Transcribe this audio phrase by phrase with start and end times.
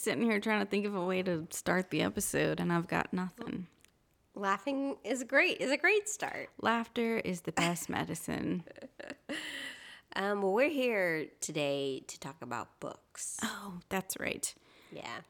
[0.00, 2.88] Just sitting here trying to think of a way to start the episode, and I've
[2.88, 3.66] got nothing.
[4.34, 5.60] Laughing is great.
[5.60, 6.48] Is a great start.
[6.62, 8.64] Laughter is the best medicine.
[10.16, 13.36] Um, well, we're here today to talk about books.
[13.44, 14.52] Oh, that's right.
[14.90, 15.20] Yeah,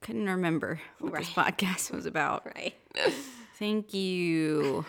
[0.00, 2.44] Couldn't remember what this podcast was about.
[2.56, 2.74] right.
[3.60, 4.84] Thank you.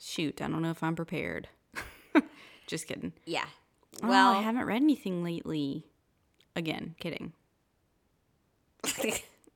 [0.00, 1.48] Shoot, I don't know if I'm prepared.
[2.66, 3.12] Just kidding.
[3.26, 3.44] Yeah.
[4.00, 5.84] Well, Well, I haven't read anything lately.
[6.56, 7.34] Again, kidding.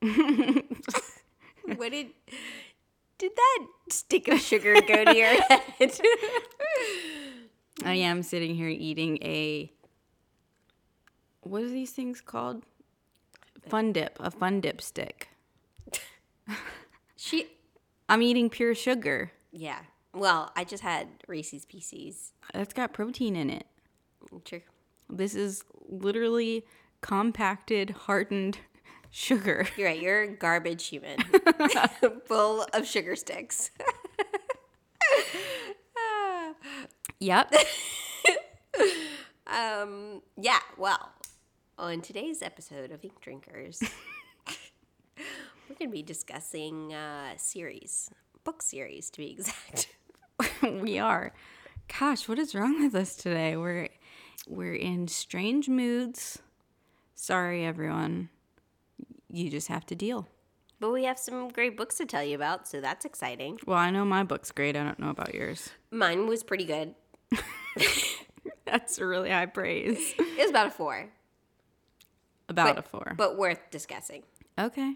[1.76, 2.08] what did
[3.18, 5.92] did that stick of sugar go to your head?
[7.84, 9.70] I am sitting here eating a.
[11.42, 12.64] What are these things called?
[13.68, 15.28] Fun dip, a fun dip stick.
[17.16, 17.46] she,
[18.08, 19.32] I'm eating pure sugar.
[19.52, 19.80] yeah.
[20.12, 22.32] Well, I just had Reese's Pieces.
[22.52, 23.64] That's got protein in it.
[24.44, 24.62] True.
[25.08, 26.64] This is literally
[27.00, 28.58] compacted, hardened
[29.10, 29.66] sugar.
[29.76, 30.00] You're right.
[30.00, 31.18] You're a garbage human,
[32.26, 33.70] full of sugar sticks.
[37.18, 37.52] Yep.
[39.46, 41.12] Um, yeah, well,
[41.76, 43.82] on today's episode of Ink Drinkers,
[45.18, 48.10] we're going to be discussing uh, series,
[48.44, 49.88] book series to be exact.
[50.62, 51.32] we are.
[51.98, 53.56] Gosh, what is wrong with us today?
[53.56, 53.88] We're
[54.48, 56.38] we're in strange moods.
[57.14, 58.30] Sorry everyone.
[59.32, 60.28] You just have to deal.
[60.80, 63.58] But we have some great books to tell you about, so that's exciting.
[63.66, 64.76] Well, I know my book's great.
[64.76, 65.70] I don't know about yours.
[65.90, 66.94] Mine was pretty good.
[68.64, 70.14] That's really high praise.
[70.18, 71.10] It was about a four,
[72.48, 73.14] About but, a 4.
[73.16, 74.22] but worth discussing.
[74.58, 74.94] okay.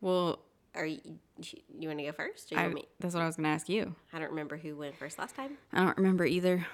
[0.00, 0.38] Well,
[0.76, 1.00] Are you,
[1.76, 2.52] you want to go first?
[2.54, 3.96] I, that's what I was going to ask you.
[4.12, 5.56] I don't remember who went first last time.
[5.72, 6.66] I don't remember either.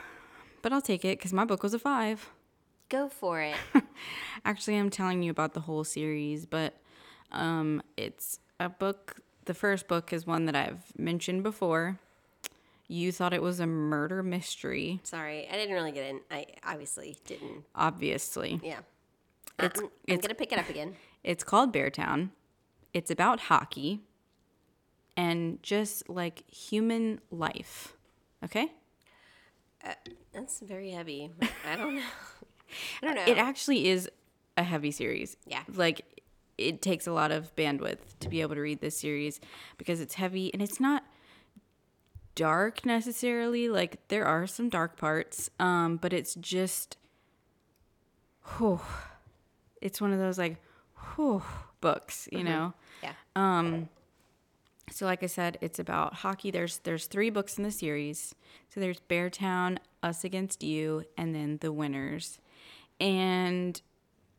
[0.63, 2.29] But I'll take it cuz my book was a 5.
[2.91, 3.55] Go for it.
[4.45, 6.75] Actually, I'm telling you about the whole series, but
[7.33, 9.17] um, it's a book.
[9.47, 11.99] The first book is one that I've mentioned before.
[12.89, 16.21] You thought it was a murder mystery, Sorry, I didn't really get in.
[16.31, 17.65] I obviously didn't.
[17.77, 18.61] obviously.
[18.65, 18.81] Yeah.
[19.61, 20.97] It's- I'm, I'm it's- going to pick it up again.
[21.23, 22.31] It's called Beartown.
[22.93, 24.01] It's about hockey
[25.17, 27.93] and just like human life.
[28.45, 28.73] Okay?
[30.33, 31.31] That's very heavy.
[31.71, 32.03] I don't know.
[33.03, 33.25] I don't know.
[33.27, 34.09] It actually is
[34.57, 35.37] a heavy series.
[35.47, 35.63] Yeah.
[35.75, 36.03] Like
[36.59, 39.41] it takes a lot of bandwidth to be able to read this series
[39.79, 41.05] because it's heavy and it's not
[42.35, 43.69] dark necessarily.
[43.69, 46.97] Like there are some dark parts, um, but it's just
[48.59, 48.81] whew,
[49.81, 50.57] it's one of those like
[51.15, 51.43] whew,
[51.81, 52.75] books, you know.
[53.03, 53.13] yeah.
[53.37, 53.89] Um
[54.91, 56.51] So like I said, it's about hockey.
[56.51, 58.35] There's there's three books in the series.
[58.69, 62.39] So there's Beartown, Us Against You, and then The Winners.
[63.01, 63.81] And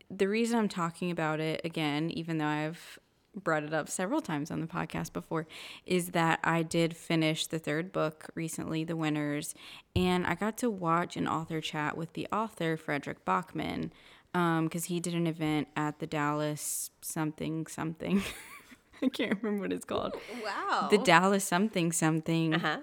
[0.10, 3.00] the reason I'm talking about it again, even though I've
[3.34, 5.48] brought it up several times on the podcast before,
[5.86, 9.56] is that I did finish the third book recently, The Winners,
[9.96, 13.92] and I got to watch an author chat with the author, Fredrik Backman,
[14.34, 18.22] because he did an event at the Dallas something something.
[19.02, 20.90] I can't remember what it's called Wow.
[20.92, 22.80] the Dallas something something, Uh-huh.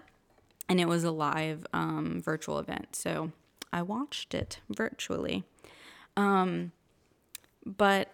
[0.69, 2.97] and it was a live um, virtual event.
[2.97, 3.33] So
[3.73, 5.45] I watched it virtually.
[6.19, 6.73] Um,
[7.65, 8.13] but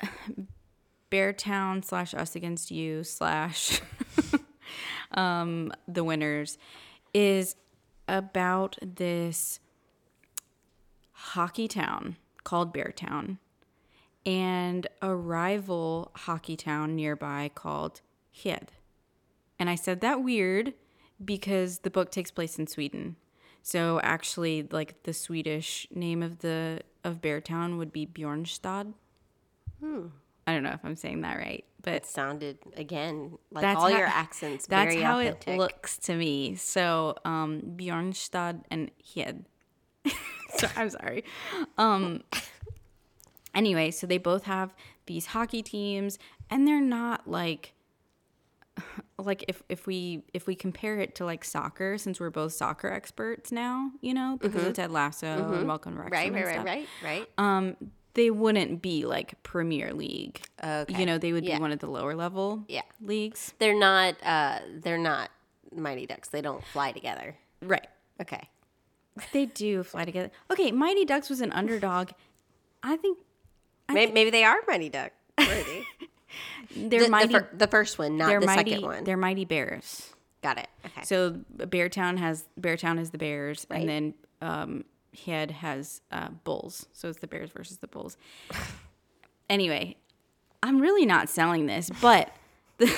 [1.10, 3.82] Beartown slash Us Against You slash
[5.12, 6.56] um, the winners
[7.12, 7.54] is
[8.08, 9.60] about this
[11.12, 13.36] hockey town called Beartown
[14.24, 18.00] and a rival hockey town nearby called
[18.32, 18.72] Hed.
[19.58, 20.72] And I said that weird
[21.22, 23.16] because the book takes place in Sweden.
[23.62, 28.92] So actually like the Swedish name of the of Beartown would be Bjornstad.
[29.84, 33.90] I don't know if I'm saying that right, but It sounded again like That's all
[33.90, 34.66] how- your accents.
[34.66, 35.48] that's how authentic.
[35.54, 36.54] it looks to me.
[36.56, 39.44] So um Bjornstad and Hed.
[40.56, 41.24] so I'm sorry.
[41.78, 42.22] Um
[43.54, 44.74] anyway, so they both have
[45.06, 46.18] these hockey teams
[46.50, 47.74] and they're not like
[49.18, 52.88] like if if we if we compare it to like soccer, since we're both soccer
[52.90, 56.56] experts now, you know, because of Ted Lasso and Welcome to Wrexham Right, and right,
[56.58, 57.56] right, right, right.
[57.58, 57.76] um,
[58.14, 60.42] they wouldn't be like Premier League.
[60.62, 60.98] Okay.
[61.00, 61.56] You know, they would Yeah.
[61.56, 62.82] be one of the lower level Yeah.
[63.00, 63.54] leagues.
[63.58, 64.16] They're not.
[64.22, 65.30] Uh, they're not
[65.74, 66.28] Mighty Ducks.
[66.28, 67.36] They don't fly together.
[67.62, 67.86] Right.
[68.20, 68.48] Okay.
[69.32, 70.30] They do fly together.
[70.50, 72.10] Okay, Mighty Ducks was an underdog.
[72.82, 73.18] I think
[73.92, 75.12] Maybe, maybe they are Mighty Duck.
[76.74, 77.32] they're the, the mighty.
[77.32, 78.70] fir- the first one, not they're the mighty.
[78.72, 79.04] second one.
[79.04, 80.12] They're mighty bears.
[80.42, 80.68] Got it.
[80.86, 81.02] Okay.
[81.04, 83.80] So Beartown has Beartown is the bears, Right.
[83.80, 84.84] and then um,
[85.24, 86.86] Hed has uh, bulls.
[86.92, 88.16] So it's the bears versus the bulls.
[89.48, 89.96] anyway,
[90.62, 92.30] I'm really not selling this, but
[92.78, 92.92] the,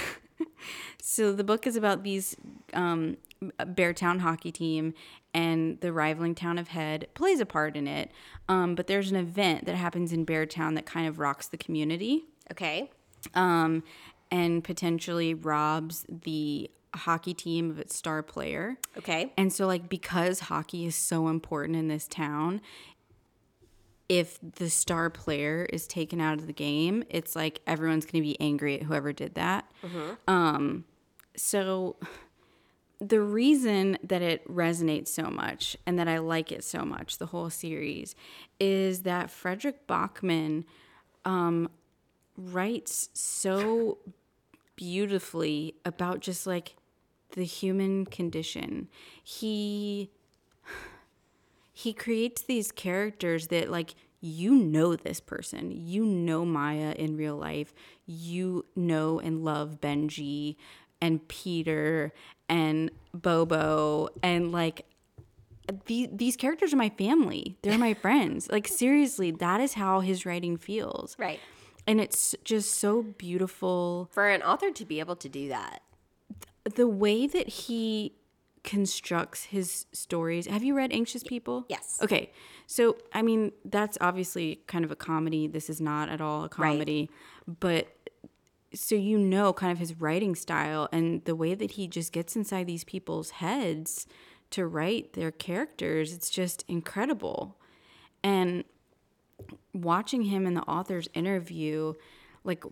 [1.03, 2.37] so the book is about these
[2.73, 3.17] um,
[3.59, 4.95] Beartown hockey team
[5.35, 8.11] and the rivaling town of Hed plays a part in it.
[8.49, 12.25] Um, but there's an event that happens in Beartown that kind of rocks the community
[12.53, 12.91] okay.
[13.35, 13.83] Um,
[14.31, 18.77] and potentially robs the hockey team of its star player.
[18.97, 19.33] Okay.
[19.37, 22.61] And so, like, because hockey is so important in this town,
[24.09, 28.29] if the star player is taken out of the game, it's like everyone's going to
[28.29, 29.71] be angry at whoever did that.
[30.29, 30.85] Um,
[31.37, 31.97] so,
[33.01, 37.27] the reason that it resonates so much and that I like it so much, the
[37.27, 38.15] whole series,
[38.61, 40.65] is that Fredrik Backman
[41.25, 41.69] um,
[42.37, 43.99] writes so
[44.77, 46.77] beautifully about just like
[47.33, 48.89] the human condition.
[49.23, 50.11] He
[51.73, 55.71] he creates these characters that like you know this person.
[55.71, 57.75] You know Maya in real life.
[58.07, 60.57] You know and love Benji
[61.01, 62.13] and Peter
[62.49, 64.87] and Bobo and like
[65.87, 67.57] these these characters are my family.
[67.63, 68.51] They're my friends.
[68.51, 71.17] Like seriously, that is how his writing feels.
[71.19, 71.41] Right.
[71.87, 75.83] And it's just so beautiful For an author to be able to do that.
[76.75, 78.15] the way that he
[78.63, 80.47] constructs his stories.
[80.47, 81.67] Have you read Anxious People?
[81.69, 81.99] Yes.
[82.03, 82.33] Okay.
[82.67, 85.47] So, I mean, that's obviously kind of a comedy.
[85.47, 87.11] This is not at all a comedy.
[87.47, 87.89] But
[88.73, 92.35] so you know kind of his writing style and the way that he just gets
[92.35, 94.07] inside these people's heads
[94.51, 96.13] to write their characters.
[96.15, 97.59] It's just incredible.
[98.23, 98.65] And
[99.73, 101.95] watching him in the author's interview,
[102.45, 102.65] like,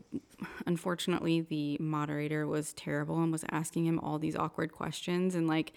[0.67, 5.35] unfortunately, the moderator was terrible and was asking him all these awkward questions.
[5.35, 5.73] And, like,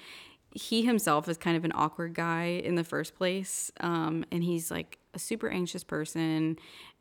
[0.56, 3.72] he himself is kind of an awkward guy in the first place.
[3.82, 6.58] Um, and he's like a super anxious person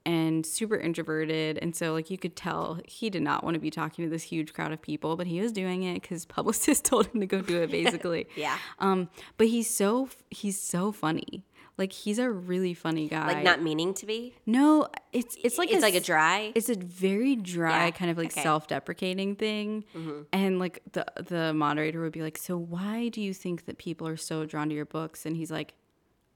[0.06, 1.58] and super introverted.
[1.62, 4.24] And so, like, you could tell he did not want to be talking to this
[4.24, 7.40] huge crowd of people, but he was doing it because publicist told him to go
[7.40, 8.26] do it, basically.
[8.36, 8.58] Yeah.
[8.78, 9.08] Um,
[9.38, 11.44] but he's so he's so funny.
[11.76, 13.26] Like he's a really funny guy.
[13.26, 14.34] Like not meaning to be.
[14.46, 16.52] no, it's it's like It's a like a dry.
[16.54, 18.40] It's a very dry Yeah, kind of like okay.
[18.40, 18.42] Mm-hmm.
[18.44, 19.84] self-deprecating thing,
[20.32, 24.06] and like the the moderator would be like, "So why do you think that people
[24.06, 25.74] are so drawn to your books?" And he's like,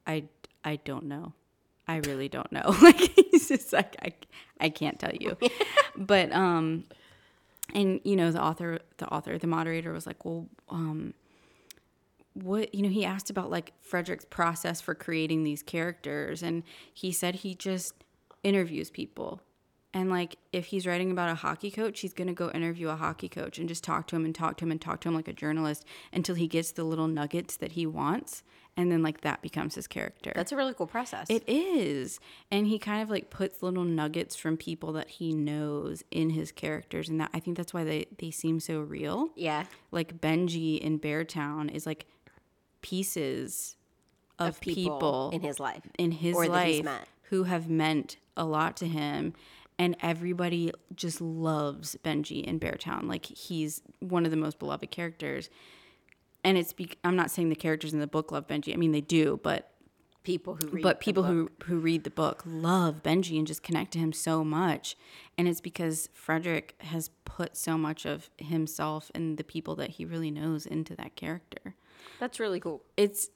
[0.09, 0.25] "I
[0.65, 1.35] I don't know,
[1.87, 4.13] I really don't know." like he's just like, "I
[4.61, 5.37] I can't tell you,"
[5.97, 6.85] but um,
[7.75, 11.15] and you know the author the author the moderator was like, "Well, um."
[12.43, 16.63] What you know he asked about like fredrik's process for creating these characters and
[16.93, 17.95] he said he just
[18.43, 19.41] interviews people
[19.95, 22.97] and like if he's writing about a hockey coach he's going to go interview a
[22.97, 25.15] hockey coach and just talk to him and talk to him and talk to him
[25.15, 28.43] like a journalist until he gets the little nuggets that he wants
[28.77, 31.27] and then like that becomes his character That's a really cool process.
[31.29, 32.21] it is.
[32.53, 36.53] And he kind of like puts little nuggets from people that he knows in his
[36.53, 37.09] characters.
[37.09, 39.31] And that I think that's why they, they seem so real.
[39.35, 39.65] yeah.
[39.91, 42.07] Like Benji in Beartown is like
[42.89, 43.77] pieces
[44.39, 45.83] of, Of people, people, in his life.
[45.99, 49.35] in his or that he's life who have meant a lot to him.
[49.81, 53.09] And everybody just loves Benji in Beartown.
[53.09, 55.51] Like he's one of the most beloved characters.
[56.43, 58.73] And it's, be- I'm not saying the characters in the book love Benji.
[58.73, 59.71] I mean, they do, but
[60.25, 63.93] People who read but people who who read the book love Benji and just connect
[63.93, 64.95] to him so much,
[65.39, 70.05] and it's because Fredrik has put so much of himself and the people that he
[70.05, 71.77] really knows into that character.
[72.21, 72.83] That's really cool.
[72.97, 73.31] It's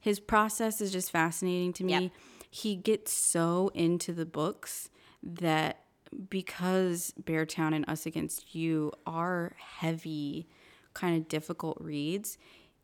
[0.00, 1.92] his process is just fascinating to me.
[1.92, 2.12] Yep.
[2.50, 4.88] He gets so into the books
[5.22, 5.84] that
[6.30, 10.46] because Beartown and Us Against You are heavy,
[10.94, 12.38] kind of difficult reads,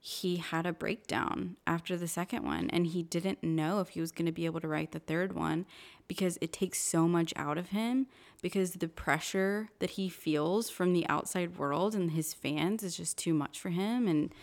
[0.04, 4.10] he had a breakdown after the second one and he didn't know if he was
[4.10, 5.64] going to be able to write the third one
[6.08, 8.08] because it takes so much out of him
[8.42, 13.16] because the pressure that he feels from the outside world and his fans is just
[13.16, 14.34] too much for him and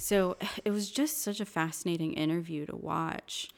[0.00, 3.50] so it was just such a fascinating interview to watch.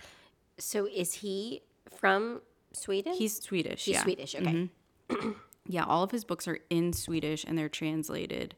[0.59, 1.63] So is he
[1.97, 3.15] from Sweden?
[3.15, 3.85] He's Swedish.
[3.85, 4.03] He's yeah.
[4.03, 4.35] Swedish.
[4.35, 4.69] Okay.
[5.09, 5.31] Mm-hmm.
[5.65, 8.57] Yeah, all of his books are in Swedish and they're translated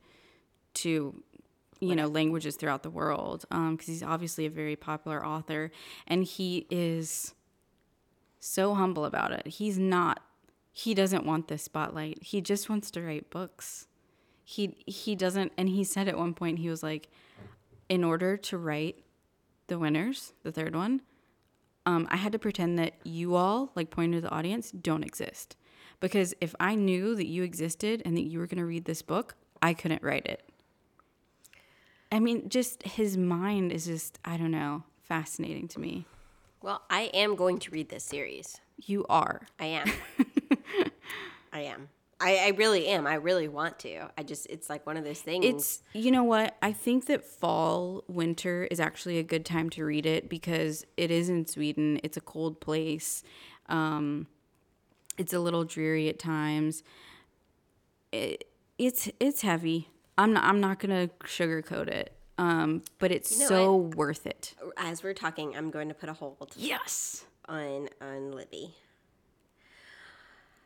[0.73, 1.23] to
[1.81, 5.71] you know languages throughout the world um, because he's obviously a very popular author
[6.07, 7.35] and he is
[8.41, 10.21] so humble about it he's not
[10.73, 13.87] he doesn't want this spotlight he just wants to write books
[14.45, 17.09] he he doesn't and he said at one point he was like
[17.88, 19.05] in order to write
[19.67, 21.00] the winners the third one
[21.87, 25.57] um, i had to pretend that you all like pointing to the audience don't exist
[26.00, 29.03] because if i knew that you existed and that you were going to read this
[29.03, 30.49] book i couldn't write it
[32.14, 36.07] I mean, just his mind is just, I don't know, fascinating to me.
[36.62, 38.61] Well, I am going to read this series.
[38.76, 39.49] You are.
[39.59, 39.93] I am.
[41.53, 41.88] I am.
[42.21, 43.06] I, I really am.
[43.06, 44.09] I really want to.
[44.16, 45.44] I just, it's like one of those things.
[45.44, 46.56] It's, you know what?
[46.62, 51.11] I think that fall, winter is actually a good time to read it because it
[51.11, 52.00] is in Sweden.
[52.02, 53.23] It's a cold place.
[53.68, 54.26] Um,
[55.18, 56.83] it's a little dreary at times.
[58.12, 59.88] It, it's it's heavy.
[60.18, 62.12] I'm not I'm not gonna sugarcoat it.
[62.38, 64.54] Um, but it's You know so worth it.
[64.76, 67.25] As we're talking, I'm going to put a hold Yes.
[67.49, 68.75] on on Libby.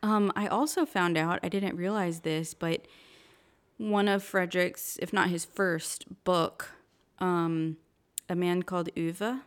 [0.02, 2.86] Um, I also found out, I didn't realize this, but
[3.78, 6.70] one of Fredrik's, if not his first book,
[7.18, 7.76] um,
[8.28, 9.40] A Man Called Ove.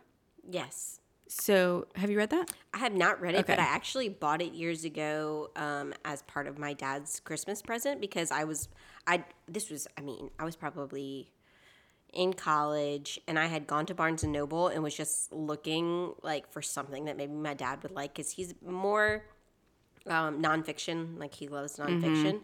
[0.48, 1.00] Yes.
[1.28, 2.50] So, have you read that?
[2.74, 6.46] I have not read it, but I actually bought it years ago um, as part
[6.46, 8.68] of my dad's Christmas present because I was,
[9.06, 11.32] I this was, I mean, I was probably
[12.12, 16.50] in college and I had gone to Barnes and Noble and was just looking like
[16.52, 19.24] for something that maybe my dad would like because he's more
[20.06, 22.40] um, nonfiction, like he loves nonfiction.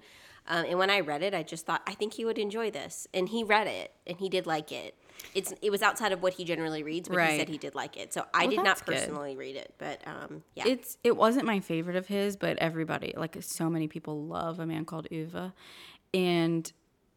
[0.51, 3.07] Um, and when I read it, I just thought I think he would enjoy this,
[3.13, 4.95] and he read it and he did like it.
[5.35, 7.97] It's it was outside of what he generally reads, but he said he did like
[7.99, 8.15] it.
[8.15, 8.95] So I Well, did not good.
[8.95, 10.65] personally read it, but um, yeah.
[10.67, 14.65] It's it wasn't my favorite of his, but everybody, like so many people love A
[14.65, 15.53] Man Called Ove.
[16.15, 16.73] And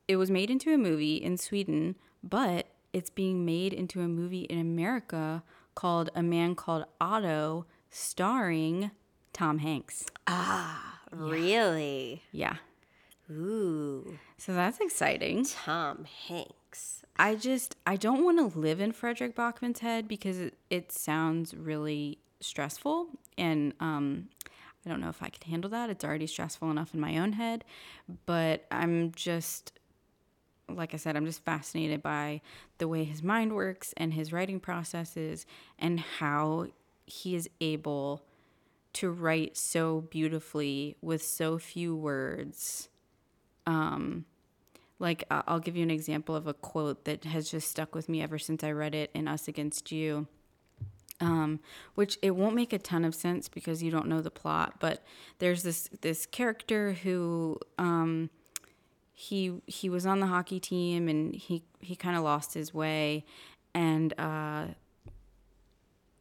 [0.09, 4.41] it was made into a movie in Sweden, but it's being made into a movie
[4.41, 5.43] in America
[5.75, 8.91] called A Man Called Otto, starring
[9.33, 10.05] Tom Hanks.
[10.27, 12.21] Ah, really?
[12.31, 12.55] Yeah.
[13.29, 15.45] Ooh, So that's exciting.
[15.45, 17.03] Tom Hanks.
[17.17, 21.53] I just I don't want to live in Fredrik Backman's head because it, it sounds
[21.53, 23.07] really stressful
[23.37, 24.29] and um
[24.85, 25.89] I don't know if I could handle that.
[25.91, 27.63] It's already stressful enough in my own head,
[28.25, 29.73] but I'm just
[30.67, 32.41] like I said, I'm just fascinated by
[32.79, 35.45] the way his mind works and his writing processes
[35.77, 36.67] and how
[37.05, 38.23] he is able
[38.93, 42.89] to write so beautifully with so few words.
[43.65, 44.25] Um,
[44.99, 48.21] like I'll give you an example of a quote that has just stuck with me
[48.21, 50.27] ever since I read it in Us Against You.
[51.19, 51.59] Um,
[51.93, 55.03] which it won't make a ton of sense because you don't know the plot, but
[55.37, 58.31] there's this this character who um,
[59.13, 63.23] he he was on the hockey team and he he kind of lost his way,
[63.75, 64.65] and uh,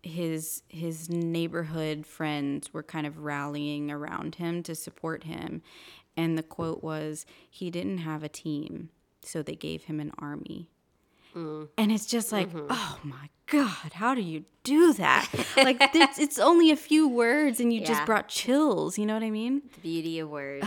[0.03, 5.63] his his neighborhood friends were kind of rallying around him to support him,
[6.17, 8.91] and the quote was, "He didn't have a team,
[9.23, 10.69] so they gave him an army."
[11.35, 11.69] Mm.
[11.79, 12.67] And it's just like, mm-hmm.
[12.71, 15.29] oh my God, how do you do that?
[15.57, 18.99] like, it's, it's only a few words and you just brought chills.
[18.99, 19.63] You know what I mean?
[19.75, 20.67] The beauty of words.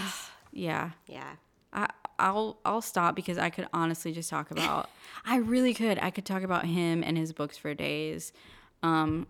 [0.52, 0.92] Yeah.
[1.08, 1.34] yeah.
[1.74, 4.90] I, I'll I'll stop because I could honestly just talk about.
[5.26, 5.98] I really could.
[6.00, 8.32] I could talk about him and his books for days.
[8.84, 9.26] Um,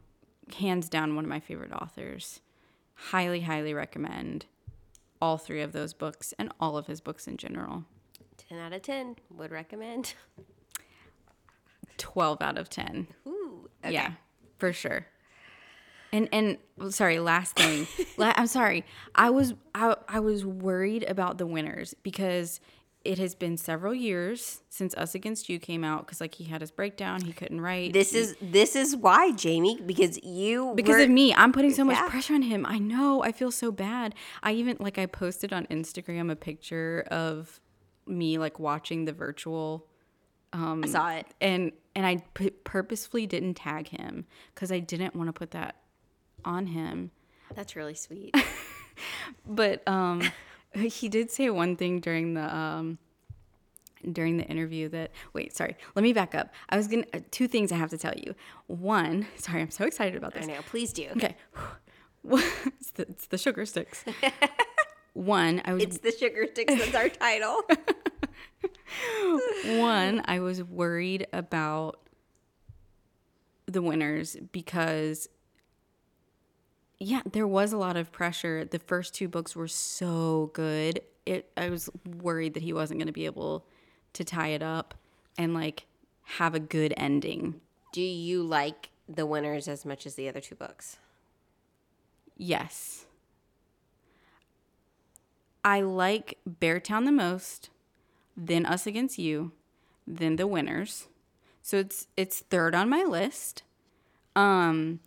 [0.57, 2.41] hands down, one of my favorite authors.
[2.95, 4.45] Highly, highly recommend
[5.21, 7.85] all three of those books and all of his books in general.
[8.49, 10.15] 10 out of 10 would recommend.
[11.97, 13.07] Twelve out of ten.
[13.27, 13.69] Ooh.
[13.87, 14.13] Yeah,
[14.57, 15.05] for sure.
[16.11, 16.57] And and
[16.93, 17.87] sorry, last thing.
[18.17, 18.83] La- I'm sorry.
[19.15, 22.59] I was I, I was worried about the winners because
[23.05, 26.61] it has been several years since Us Against You came out because like he had
[26.61, 27.91] his breakdown, he couldn't write.
[27.93, 31.83] This is this is why, Jamie, because you because were, of me, I'm putting so
[31.83, 32.09] much Yeah.
[32.09, 32.65] pressure on him.
[32.65, 33.21] I know.
[33.23, 34.15] I feel so bad.
[34.41, 37.59] I even like I posted on Instagram a picture of
[38.07, 39.87] me like watching the virtual
[40.53, 41.25] Um, I saw it.
[41.41, 42.23] and and I
[42.63, 45.75] purposefully didn't tag him because I didn't want to put that
[46.45, 47.11] on him.
[47.53, 48.33] That's really sweet.
[49.47, 50.21] But um,
[50.81, 52.97] he did say one thing during the um,
[54.11, 56.53] during the interview that wait, sorry, let me back up.
[56.69, 58.35] I was gonna uh, two things I have to tell you.
[58.67, 60.47] One, sorry, I'm so excited about I this.
[60.47, 60.61] know.
[60.67, 61.07] Please do.
[61.15, 61.35] Okay,
[62.29, 64.03] it's, the, it's the sugar sticks.
[65.13, 67.61] One, I was It's the sugar sticks that's our title.
[69.77, 71.99] one i was worried about
[73.65, 75.27] the winners because
[77.03, 81.49] yeah there was a lot of pressure the first two books were so good it
[81.57, 81.89] i was
[82.21, 83.65] worried that he wasn't going to be able
[84.13, 84.93] to tie it up
[85.37, 85.85] and like
[86.23, 87.59] have a good ending.
[87.91, 90.97] Do you like the winners as much as the other two books?
[92.37, 93.05] Yes.
[95.63, 97.69] I like Beartown the most,
[98.35, 99.51] then Us Against You,
[100.05, 101.07] then The Winners.
[101.61, 103.63] So it's it's third on my list.
[104.35, 104.99] Um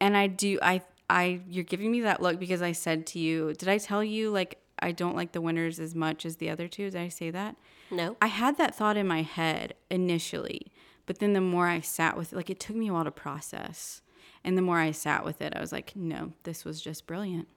[0.00, 3.54] and I do I I you're giving me that look because I said to you,
[3.54, 6.68] did I tell you like I don't like The Winners as much as the other
[6.68, 6.90] two?
[6.90, 7.56] Did I say that?
[7.90, 8.16] No.
[8.20, 10.70] I had that thought in my head initially,
[11.06, 13.10] but then the more I sat with it, like it took me a while to
[13.10, 14.02] process.
[14.44, 17.48] And the more I sat with it, I was like, no, this was just brilliant.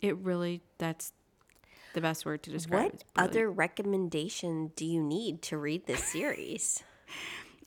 [0.00, 1.12] It really, that's
[1.94, 6.82] the best word to describe What other recommendation do you need to read this series?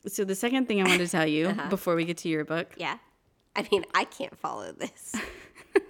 [0.06, 1.70] So the second thing I want to tell you Uh-huh.
[1.70, 2.98] before we get to your book, yeah.
[3.56, 5.14] I mean, I can't follow this.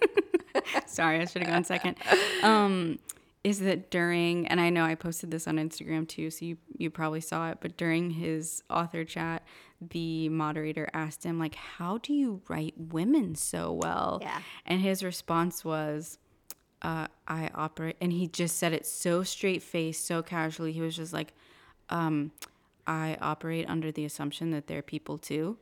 [0.85, 1.97] sorry, I should have gone second,
[2.43, 2.99] um,
[3.43, 6.89] is that during, and I know I posted this on Instagram too, so you, you
[6.89, 9.43] probably saw it, but during his author chat,
[9.81, 14.19] the moderator asked him, like, how do you write women so well?
[14.21, 14.41] Yeah.
[14.65, 16.17] And his response was,
[16.81, 20.71] uh, I operate, and he just said it so straight faced, so casually.
[20.71, 21.33] He was just like,
[21.89, 22.31] um,
[22.87, 25.57] I operate under the assumption that they're people too.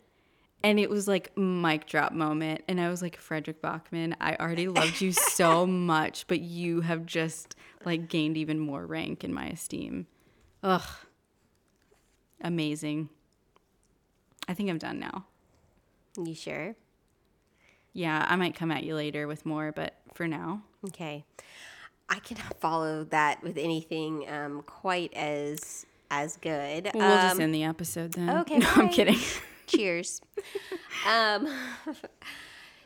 [0.64, 2.62] And it was like mic drop moment.
[2.70, 7.06] And I was like, Fredrik Backman, I already loved you so much, but you have
[7.06, 10.08] just like gained even more rank in my esteem.
[10.64, 10.82] Ugh.
[12.42, 13.10] Amazing.
[14.48, 15.26] I think I'm done now.
[16.18, 16.76] You sure?
[17.94, 20.62] Yeah, I might come at you later with more, but for now.
[20.88, 21.26] Okay.
[22.10, 26.92] I cannot follow that with anything um, quite as as good.
[26.94, 28.30] We'll just Um, end the episode then.
[28.40, 29.18] okay, No, I'm kidding.
[29.68, 30.22] cheers.
[31.08, 31.48] um,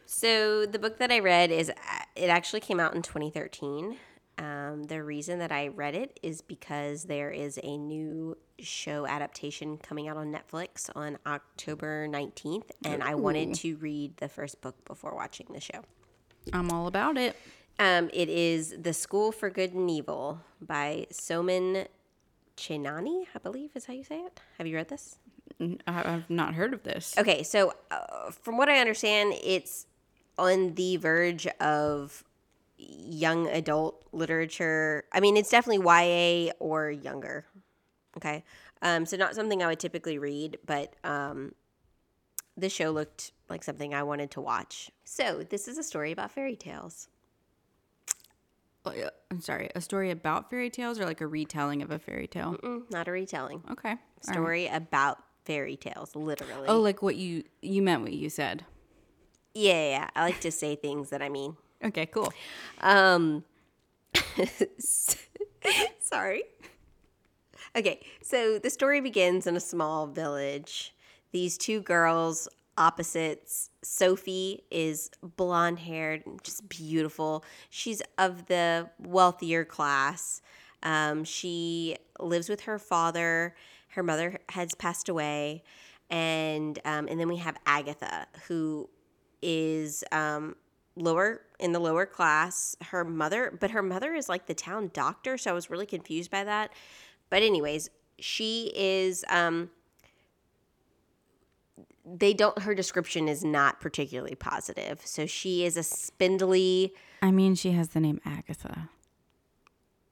[0.05, 1.71] so the book that I read is
[2.15, 3.97] it actually came out in 2013.
[4.39, 9.77] Um, the reason that I read it is because there is a new show adaptation
[9.77, 14.75] coming out on Netflix on October 19th, and I wanted to read the first book
[14.85, 15.81] before watching the show.
[16.53, 17.35] I'm all about it.
[17.79, 21.87] Um, it is The School for Good and Evil by Soman
[22.57, 24.39] Chinani, I believe is how you say it.
[24.57, 25.17] Have you read this?
[25.87, 27.15] I've not heard of this.
[27.17, 29.87] Okay, so uh, from what I understand, it's
[30.37, 32.23] on the verge of
[32.77, 35.05] young adult literature.
[35.11, 37.45] I mean, it's definitely YA or younger.
[38.17, 38.43] Okay,
[38.81, 41.53] um, so not something I would typically read, but um,
[42.55, 44.91] the show looked like something I wanted to watch.
[45.05, 47.07] So this is a story about fairy tales.
[48.85, 52.27] Uh, I'm sorry, a story about fairy tales or like a retelling of a fairy
[52.27, 52.57] tale?
[52.63, 53.63] Mm, not a retelling.
[53.71, 53.89] Okay.
[53.89, 54.33] all right.
[54.33, 56.67] Story about fairy tales, literally.
[56.67, 58.65] Oh, like what you you meant what you said.
[59.55, 60.09] yeah, yeah, yeah.
[60.15, 61.57] I like to say things that I mean.
[61.83, 62.31] Okay, cool.
[62.81, 63.43] Um,
[65.99, 66.43] sorry.
[67.75, 70.93] Okay, so the story begins in a small village.
[71.31, 73.69] These two girls, opposites.
[73.83, 77.43] Sophie is blonde haired, just beautiful.
[77.69, 80.41] She's of the wealthier class.
[80.83, 83.55] Um, she lives with her father.
[83.89, 85.63] Her mother has passed away,
[86.09, 88.89] and um, and then we have Agatha, who
[89.41, 90.55] is um,
[90.95, 92.75] lower in the lower class.
[92.81, 96.31] Her mother, but her mother is like the town doctor, so I was really confused
[96.31, 96.71] by that.
[97.29, 99.23] But anyways, she is.
[99.29, 99.69] Um,
[102.05, 102.59] they don't.
[102.59, 105.01] Her description is not particularly positive.
[105.05, 106.93] So she is a spindly.
[107.21, 108.89] I mean, she has the name Agatha.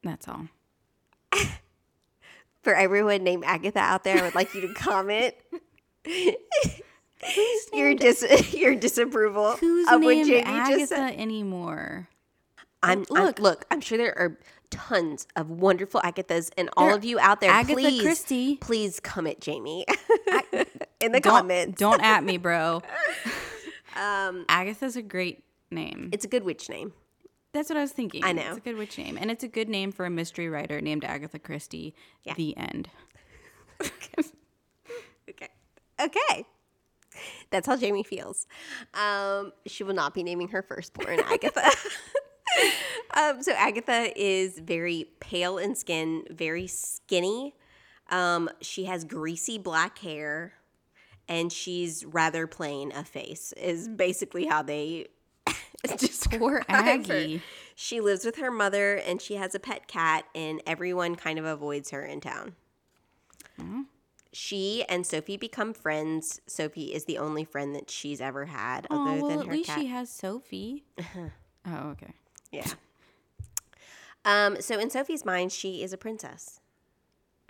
[0.04, 0.48] That's all.
[2.66, 5.36] For everyone named Agatha out there, I would like you to comment
[7.74, 11.14] your dis your disapproval Who's of what named Jamie Agatha just said.
[11.16, 12.08] anymore?
[12.82, 13.10] I'm, Look.
[13.12, 14.40] look, look, I'm sure there are
[14.72, 18.58] tons of wonderful Agathas, and all There- of you out there, Agatha please, Christie.
[18.58, 19.86] please come at Jamie
[21.00, 21.80] in the Don't, comments.
[21.80, 22.82] don't at me, bro.
[23.96, 26.10] Um, Agatha's a great name.
[26.12, 26.94] it's a good witch name.
[27.56, 28.22] That's what I was thinking.
[28.22, 28.50] I know.
[28.50, 29.18] It's a good witch name.
[29.18, 31.96] And it's a good name for a mystery writer named Agatha Christie.
[32.24, 32.34] Yeah.
[32.36, 32.90] The end.
[35.28, 35.50] Okay,
[36.00, 36.46] okay,
[37.50, 38.46] that's how Jamie feels.
[38.94, 41.72] Um, she will not be naming her firstborn Agatha.
[43.18, 47.56] um, so Agatha is very pale in skin, very skinny.
[48.12, 50.54] Um, she has greasy black hair,
[51.28, 53.52] and she's rather plain of face.
[53.54, 55.08] Is basically how they
[55.98, 57.42] just Poor Aggie.
[57.76, 61.46] She lives with her mother, and she has a pet cat, and everyone kind of
[61.46, 62.56] avoids her in town.
[63.60, 63.86] Mm.
[64.32, 66.42] She and Sophie become friends.
[66.48, 69.70] Sophie is the only friend that she's ever had, Oh, other well, than at least
[69.70, 69.80] cat.
[69.80, 70.84] she has Sophie.
[70.98, 71.30] Uh-huh.
[71.68, 72.14] oh, okay.
[72.52, 72.68] Yeah.
[74.26, 76.60] Um, so in Sophie's mind, she is a princess.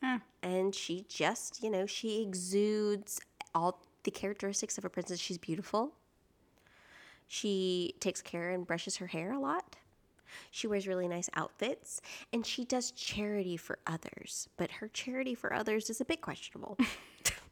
[0.04, 0.20] Eh.
[0.44, 3.20] And she just, you know, she exudes
[3.56, 5.20] all the characteristics of a princess.
[5.20, 5.94] She's beautiful.
[7.28, 9.76] She takes care and brushes her hair a lot.
[10.52, 12.02] She wears really nice outfits
[12.34, 16.78] and she does charity for others, but her charity for others is a bit questionable.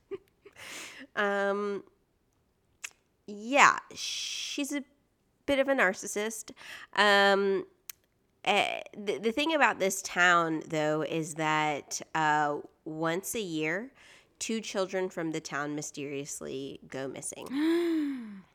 [1.15, 1.83] um
[3.25, 4.83] yeah, she's a
[5.45, 6.51] bit of a narcissist.
[6.95, 7.65] Um
[8.45, 13.89] uh, the, the thing about this town though is that uh, once a year
[14.37, 17.47] two children from the town mysteriously go missing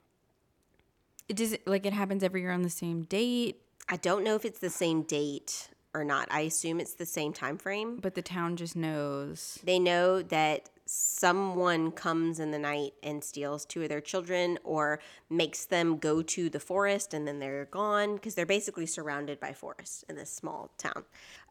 [1.29, 4.35] It does it, like it happens every year on the same date, i don't know
[4.35, 6.29] if it's the same date or not.
[6.31, 9.59] I assume it's the same time frame but the town just knows.
[9.65, 15.01] they know that someone comes in the night and steals two of their children or
[15.29, 19.53] makes them go to the forest and then they're gone because they're basically surrounded by
[19.53, 21.05] forest in this small town.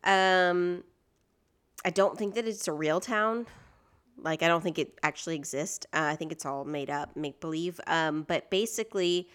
[0.04, 0.84] Um
[1.86, 3.46] i don't think that it's a real town.
[4.20, 5.86] Like i don't think it actually exists.
[5.94, 9.28] Uh, i think it's all made up make believe um but basically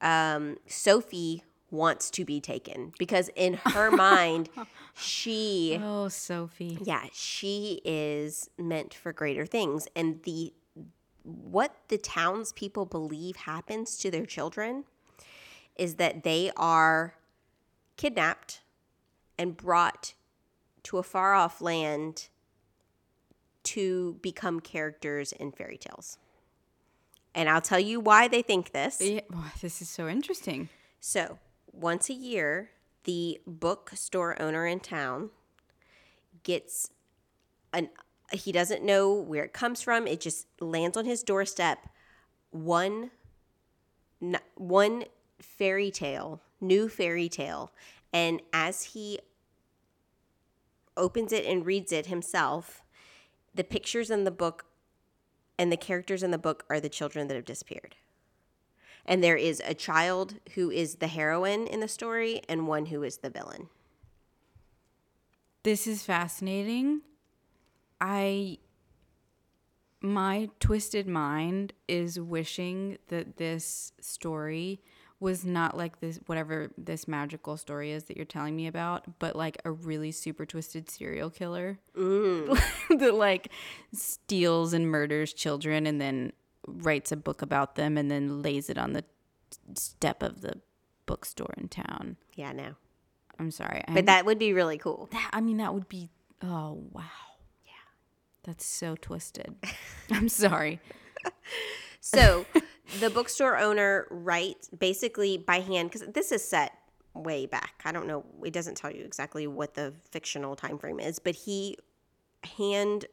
[0.00, 4.48] um sophie wants to be taken because in her mind
[4.96, 6.78] she Oh, Sophie.
[6.84, 9.88] yeah, she is meant for greater things.
[9.96, 10.52] And the
[11.24, 14.84] what the townspeople believe happens to their children
[15.74, 17.14] is that they are
[17.96, 18.60] kidnapped
[19.36, 20.14] and brought
[20.84, 22.28] to a far off land
[23.64, 26.18] to become characters in fairy tales.
[27.34, 29.00] And I'll tell you why they think this.
[29.00, 29.20] Yeah,
[29.60, 30.68] this is so interesting.
[31.00, 31.38] So,
[31.72, 32.70] once a year,
[33.04, 35.30] the bookstore owner in town
[36.42, 36.90] gets
[37.72, 37.88] an
[38.32, 40.06] he doesn't know where it comes from.
[40.06, 41.88] It just lands on his doorstep.
[42.50, 43.10] One
[44.54, 45.04] one
[45.40, 47.72] fairy tale, new fairy tale,
[48.12, 49.18] and as he
[50.96, 52.82] opens it and reads it himself,
[53.54, 54.64] the pictures in the book
[55.58, 57.96] and the characters in the book are the children that have disappeared
[59.06, 63.02] and there is a child who is the heroine in the story and one who
[63.02, 63.68] is the villain.
[65.62, 67.02] This is fascinating.
[68.00, 68.58] I
[70.00, 74.82] my twisted mind is wishing that this story
[75.20, 79.36] was not like this whatever this magical story is that you're telling me about, but
[79.36, 82.60] like a really super twisted serial killer mm.
[82.98, 83.50] that like
[83.92, 86.32] steals and murders children and then
[86.66, 89.04] writes a book about them and then lays it on the
[89.74, 90.60] step of the
[91.06, 92.16] bookstore in town.
[92.34, 92.74] Yeah, no.
[93.38, 93.82] I'm sorry.
[93.86, 95.08] But I'm- that would be really cool.
[95.12, 96.10] that I mean that would be
[96.42, 97.04] oh wow.
[97.64, 97.72] Yeah.
[98.42, 99.54] That's so twisted.
[100.10, 100.80] I'm sorry.
[102.00, 102.44] So
[103.00, 106.72] the bookstore owner writes basically by hand because this is set
[107.14, 107.80] way back.
[107.84, 108.24] I don't know.
[108.44, 111.78] It doesn't tell you exactly what the fictional time frame is, but he
[112.44, 113.06] hand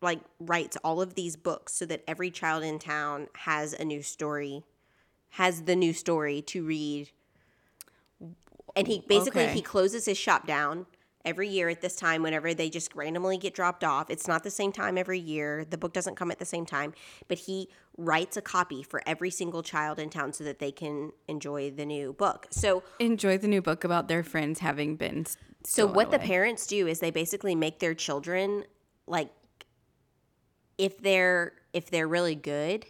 [0.00, 4.02] like writes all of these books so that every child in town has a new
[4.02, 4.64] story,
[5.30, 7.10] has the new story to read.
[8.74, 9.54] And he basically Okay.
[9.54, 10.86] he closes his shop down
[11.28, 14.10] every year at this time whenever they just randomly get dropped off.
[14.10, 15.64] It's not the same time every year.
[15.64, 16.94] The book doesn't come at the same time,
[17.28, 21.12] but he writes a copy for every single child in town so that they can
[21.28, 22.46] enjoy the new book.
[22.50, 25.26] So Enjoy the new book about their friends having been
[25.64, 28.64] so what the parents do is they basically make their children
[29.06, 29.28] like
[30.76, 32.86] if they're if they're really good,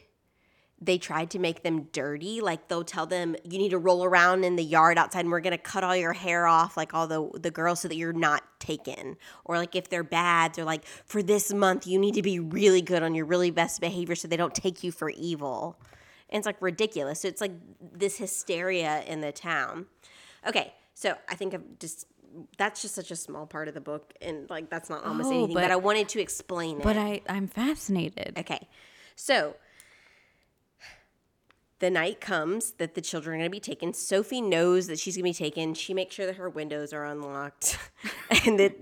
[0.80, 2.40] they tried to make them dirty.
[2.40, 5.40] Like they'll tell them you need to roll around in the yard outside and we're
[5.40, 8.42] gonna cut all your hair off, like all the the girls, so that you're not
[8.60, 9.16] taken.
[9.44, 12.82] Or like if they're bad, they're like, for this month you need to be really
[12.82, 15.78] good on your really best behavior so they don't take you for evil.
[16.30, 17.20] And it's like ridiculous.
[17.22, 19.86] So it's like this hysteria in the town.
[20.46, 22.06] Okay, so I think I've just
[22.56, 25.32] that's just such a small part of the book, and like that's not almost Oh,
[25.32, 25.54] anything.
[25.54, 26.82] But, but- I wanted to explain it.
[26.84, 28.34] But I I'm fascinated.
[28.38, 28.68] Okay.
[29.16, 29.56] So
[31.80, 33.94] the night comes that the children are going to be taken.
[33.94, 35.74] Sophie knows that she's going to be taken.
[35.74, 37.78] She makes sure that her windows are unlocked
[38.44, 38.76] and that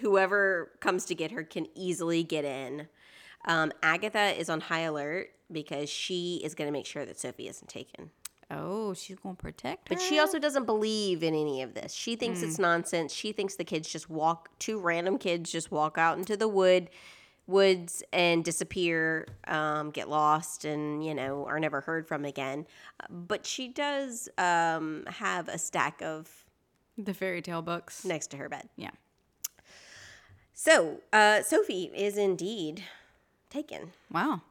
[0.00, 2.88] whoever comes to get her can easily get in.
[3.46, 7.48] Um, Agatha is on high alert because she is going to make sure that Sophie
[7.48, 8.10] isn't taken.
[8.50, 9.94] Oh, she's gonna protect her.
[9.94, 11.92] But she also doesn't believe in any of this.
[11.92, 13.12] She thinks it's nonsense.
[13.12, 16.90] She thinks the kids just walk, two random kids just walk out into the wood,
[17.46, 22.66] woods and disappear, um, get lost, and you know are never heard from again.
[23.10, 26.44] But she does um, have a stack of
[26.96, 28.04] the fairy tale books.
[28.04, 28.68] next to her bed.
[28.76, 28.90] Yeah.
[30.52, 32.84] So uh, Sophie is indeed
[33.50, 33.92] taken.
[34.10, 34.42] Wow.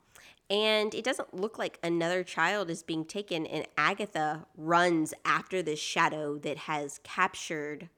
[0.49, 5.79] And it doesn't look like another child is being taken, and Agatha runs after this
[5.79, 7.89] shadow that has captured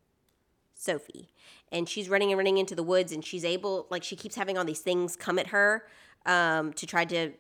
[0.75, 1.29] Sophie.
[1.71, 4.57] And she's running and running into the woods, and she's able, like, she keeps having
[4.57, 5.88] all these things come at her
[6.25, 7.31] um, to try to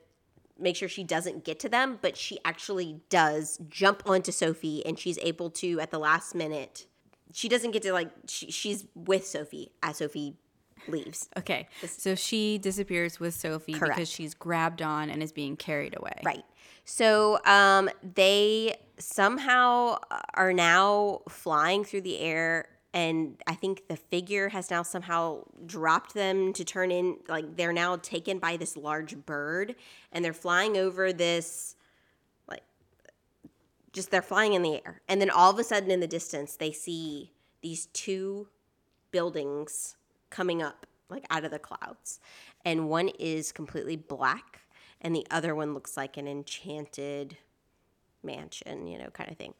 [0.57, 4.97] make sure she doesn't get to them, but she actually does jump onto Sophie, and
[4.97, 6.87] she's able to, at the last minute,
[7.33, 10.35] she doesn't get to, like, she, she's with Sophie as Sophie
[10.87, 11.29] leaves.
[11.37, 11.67] Okay.
[11.85, 13.95] So she disappears with Sophie Correct.
[13.95, 16.21] because she's grabbed on and is being carried away.
[16.23, 16.45] Right.
[16.85, 19.97] So um, they somehow
[20.35, 26.13] are now flying through the air, and I think the figure has now somehow dropped
[26.13, 27.17] them to turn in.
[27.27, 29.75] Like they're now taken by this large bird,
[30.11, 31.75] and they're flying over this,
[32.47, 32.63] like,
[33.93, 36.55] just they're flying in the air, and then all of a sudden in the distance
[36.55, 37.31] they see
[37.61, 38.47] these two
[39.11, 39.95] buildings
[40.29, 42.19] coming up like out of the clouds,
[42.63, 44.61] and one is completely black
[45.01, 47.37] and the other one looks like an enchanted
[48.23, 49.53] mansion, you know, kind of thing.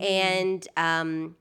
[0.00, 1.36] And um,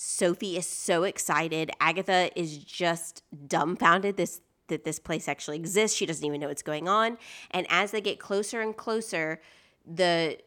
[0.00, 1.72] Sophie is so excited.
[1.80, 5.96] Agatha is just dumbfounded this that this place actually exists.
[5.96, 7.18] She doesn't even know what's going on.
[7.50, 9.40] And as they get closer and closer,
[9.84, 10.38] the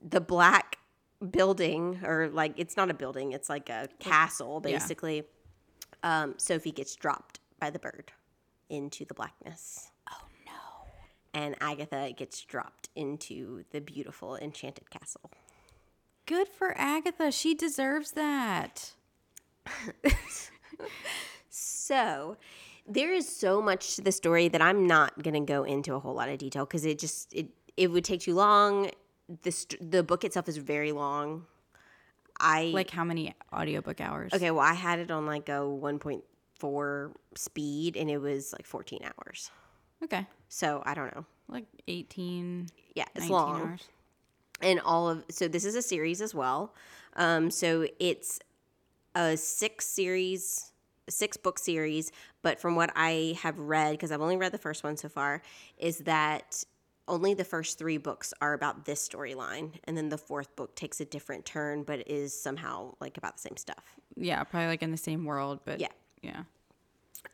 [0.00, 0.78] the black
[1.32, 4.70] building or like it's not a building, it's like a castle yeah.
[4.70, 5.24] basically.
[6.04, 8.12] Um, Sophie gets dropped by the bird
[8.70, 10.92] into the blackness Oh no.
[11.34, 15.32] and Agatha gets dropped into the beautiful enchanted castle.
[16.26, 17.30] Good for Agatha.
[17.32, 18.92] She deserves that.
[21.50, 22.36] So,
[22.86, 25.98] there is so much to the story that I'm not going to go into a
[26.00, 28.90] whole lot of detail because it just it it would take too long.
[29.42, 31.46] The st- the book itself is very long.
[32.40, 34.32] I Like how many audiobook hours?
[34.32, 34.50] okay.
[34.50, 39.50] Well, I had it on like a 1.4 speed, and it was like 14 hours.
[40.02, 40.26] Okay.
[40.48, 41.24] So I don't know.
[41.48, 43.60] Like 18, Yeah, it's long.
[43.60, 43.88] hours.
[44.62, 46.74] And all of so this is a series as well
[47.16, 48.38] um so it's
[49.14, 50.72] a six series
[51.08, 54.84] six book series but from what i have read because i've only read the first
[54.84, 55.42] one so far
[55.76, 56.64] is that
[57.08, 61.00] only the first three books are about this storyline and then the fourth book takes
[61.00, 64.92] a different turn but is somehow like about the same stuff Yeah, probably like in
[64.92, 65.88] the same world, but Yeah.
[66.22, 66.42] Yeah.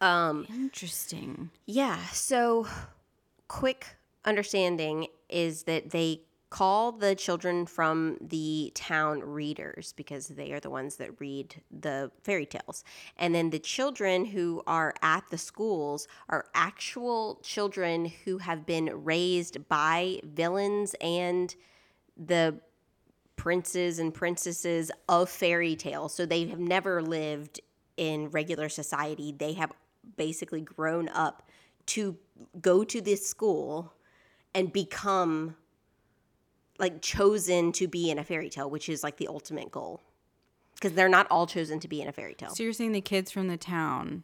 [0.01, 1.51] um Interesting.
[1.67, 1.99] Yeah.
[2.12, 2.67] So,
[3.47, 3.87] quick
[4.25, 10.70] understanding is that they call the children from the town readers because they are the
[10.70, 12.84] ones that read the fairy tales.
[13.16, 19.04] And then the children who are at the schools are actual children who have been
[19.04, 21.54] raised by villains and
[22.16, 22.61] the
[23.37, 26.14] princes and princesses of fairy tales.
[26.14, 27.61] So they have never lived
[27.96, 29.34] in regular society.
[29.37, 29.72] They have
[30.16, 31.48] basically grown up
[31.87, 32.16] to
[32.61, 33.92] go to this school
[34.54, 35.56] and become
[36.79, 40.01] like chosen to be in a fairy tale, which is like the ultimate goal.
[40.75, 42.55] Because they're not all chosen to be in a fairy tale.
[42.55, 44.23] So you're saying the kids from the town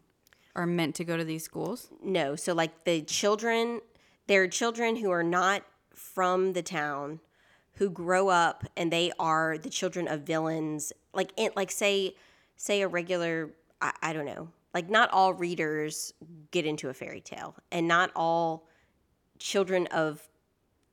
[0.54, 1.88] are meant to go to these schools?
[2.02, 3.80] No, so like the children,
[4.26, 5.62] they're children who are not
[5.92, 7.20] from the town
[7.74, 10.92] who grow up and they are the children of villains.
[11.12, 12.14] Like it, like say
[12.56, 14.48] say a regular I, I don't know.
[14.72, 16.12] Like not all readers
[16.50, 18.68] get into a fairy tale and not all
[19.38, 20.28] children of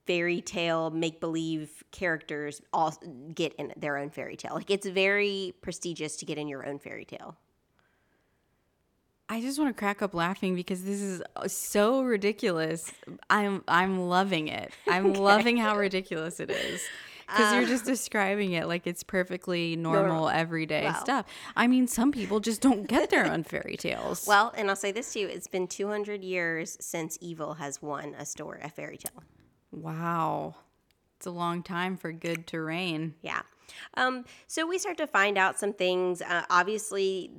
[0.05, 2.93] fairy tale make believe characters all
[3.33, 4.55] get in their own fairy tale.
[4.55, 7.37] Like it's very prestigious to get in your own fairy tale.
[9.29, 12.91] I just want to crack up laughing because this is uh, so ridiculous.
[13.29, 14.73] I'm I'm loving it.
[14.87, 16.81] I'm loving how ridiculous it is.
[17.27, 17.85] Because you're just uh.
[17.91, 20.99] describing it like it's perfectly normal, everyday Well.
[20.99, 21.25] stuff.
[21.55, 24.27] I mean, some people just don't get their own fairy tales.
[24.27, 28.13] Well, and I'll say this to you: it's been 200 years since evil has won
[28.19, 29.23] a story, a fairy tale.
[29.71, 30.55] Wow.
[31.17, 33.13] It's a long time for good to reign.
[33.21, 33.41] Yeah.
[33.95, 36.21] Um, so we start to find out some things.
[36.21, 37.31] Uh, obviously,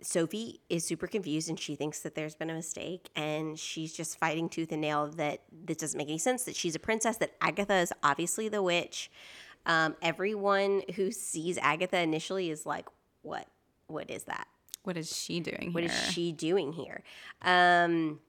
[0.00, 4.18] Sophie is super confused and she thinks that there's been a mistake and she's just
[4.18, 7.32] fighting tooth and nail that this doesn't make any sense, that she's a princess, that
[7.40, 9.10] Agatha is obviously the witch.
[9.66, 12.86] Um, everyone who sees Agatha initially is like,
[13.22, 13.46] what?
[13.88, 14.46] What is that?
[14.84, 15.92] What is she doing What here?
[15.92, 17.02] is she doing here?
[17.42, 18.20] Um,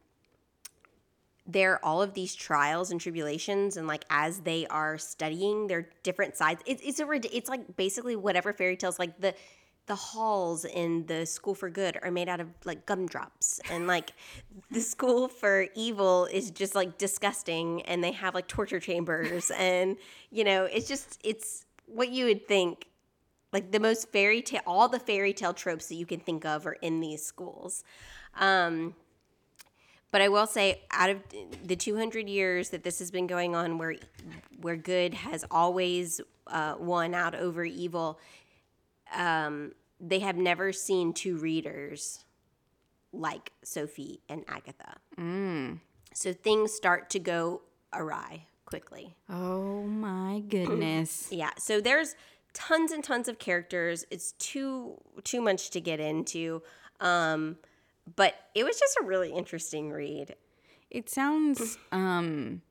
[1.52, 5.90] there are all of these trials and tribulations, and like as they are studying their
[6.04, 9.34] different sides, it's it's a it's like basically whatever fairy tales like the
[9.88, 14.12] the halls in the school for good are made out of like gumdrops and like
[14.70, 19.98] the school for evil is just like disgusting and they have like torture chambers and
[20.30, 22.86] you know it's just it's what you would think
[23.52, 26.68] like the most fairy tale all the fairy tale tropes that you can think of
[26.68, 27.84] are in these schools.
[28.40, 28.94] Um
[30.12, 31.20] but i will say out of
[31.64, 33.96] the 200 years that this has been going on where
[34.62, 38.20] where good has always uh, won out over evil
[39.16, 42.24] um they have never seen two readers
[43.12, 44.96] like Sophie and Agatha.
[46.14, 47.62] So things start to go
[47.94, 49.16] awry quickly.
[49.30, 51.28] Oh my goodness.
[51.32, 51.52] Yeah.
[51.58, 52.16] So there's
[52.54, 54.06] tons and tons of characters.
[54.10, 56.62] It's too too much to get into.
[57.00, 57.58] Um,
[58.16, 60.36] but it was just a really interesting read.
[60.90, 62.62] It sounds um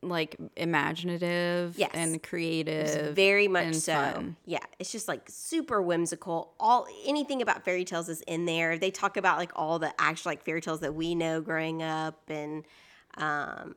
[0.00, 1.90] like imaginative Yes.
[1.92, 3.16] and creative.
[3.16, 3.94] Very much so.
[3.94, 4.36] fun.
[4.46, 6.54] Yeah, it's just like super whimsical.
[6.60, 8.78] All anything about fairy tales is in there.
[8.78, 12.20] They talk about like all the actual like fairy tales that we know growing up
[12.28, 12.64] and
[13.16, 13.74] um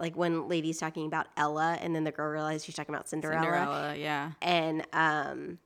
[0.00, 3.42] like when lady's talking about Ella and then the girl realizes she's talking about Cinderella.
[3.44, 4.32] Cinderella, yeah.
[4.42, 5.58] And um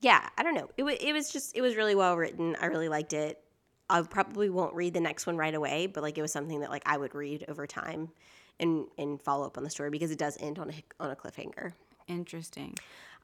[0.00, 0.68] yeah, I don't know.
[0.76, 2.56] It was it was just it was really well written.
[2.60, 3.42] I really liked it.
[3.88, 6.70] I probably won't read the next one right away, but like it was something that
[6.70, 8.10] like I would read over time
[8.58, 11.16] and and follow up on the story because it does end on a on a
[11.16, 11.72] cliffhanger.
[12.08, 12.74] Interesting.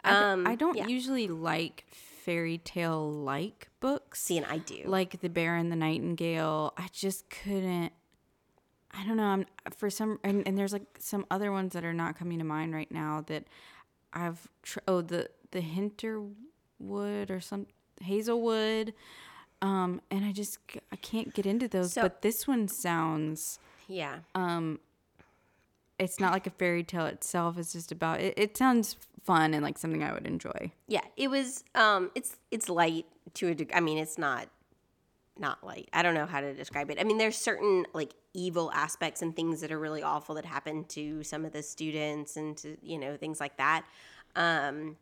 [0.04, 0.88] Um, I don't yeah.
[0.88, 4.22] usually like fairy tale like books.
[4.22, 4.82] See, and I do.
[4.86, 7.92] like the bear and the nightingale i just couldn't
[8.92, 11.94] i don't know i'm for some and, and there's like some other ones that are
[11.94, 13.44] not coming to mind right now that
[14.12, 15.60] i've tr- oh the the
[16.82, 17.66] hinterwood or some
[18.00, 18.92] hazelwood
[19.60, 20.58] um and i just
[20.90, 24.20] I can't get into those So- but this one sounds yeah.
[24.34, 24.78] Um,
[25.98, 29.62] it's not like a fairy tale itself it's just about it, it sounds fun and
[29.62, 31.62] like something i would enjoy Yeah, it was.
[31.74, 33.74] Um, it's it's light to a degree.
[33.74, 34.48] I mean, it's not
[35.38, 35.88] not light.
[35.92, 36.98] I don't know how to describe it.
[37.00, 40.84] I mean, there's certain like evil aspects and things that are really awful that happen
[40.86, 43.84] to some of the students and to you know things like that.
[44.36, 44.96] Um,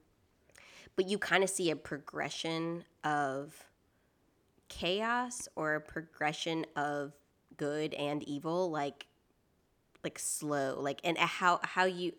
[0.96, 3.64] but you kind of see a progression of
[4.68, 7.12] chaos or a progression of
[7.56, 9.06] good and evil, like
[10.02, 12.12] like slow, like and uh, how how you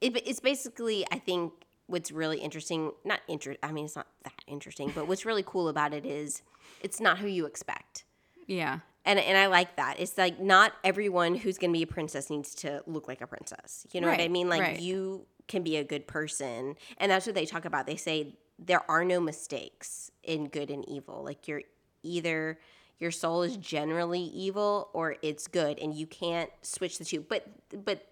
[0.00, 1.52] it, it's basically i think
[1.86, 5.68] what's really interesting not inter- i mean it's not that interesting but what's really cool
[5.68, 6.42] about it is
[6.82, 8.04] it's not who you expect.
[8.46, 11.86] Yeah and and i like that it's like not everyone who's going to be a
[11.86, 14.80] princess needs to look like a princess you know what i mean like right.
[14.80, 18.88] you can be a good person and that's what they talk about they say there
[18.90, 21.62] are no mistakes in good and evil like you're
[22.02, 22.58] either
[22.98, 27.46] your soul is generally evil or it's good and you can't switch the two but
[27.84, 28.06] but